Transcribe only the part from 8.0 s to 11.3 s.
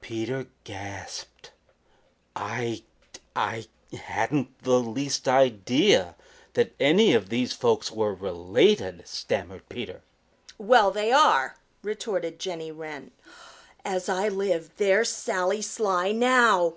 related," stammered Peter. "Well, they